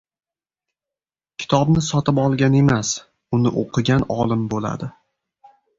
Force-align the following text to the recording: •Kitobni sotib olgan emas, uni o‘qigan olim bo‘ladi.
•Kitobni 1.43 1.83
sotib 1.89 2.23
olgan 2.23 2.59
emas, 2.63 2.95
uni 3.39 3.55
o‘qigan 3.65 4.11
olim 4.21 4.53
bo‘ladi. 4.57 4.95